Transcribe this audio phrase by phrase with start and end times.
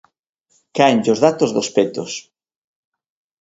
[0.77, 2.11] Cáenlle os datos dos petos.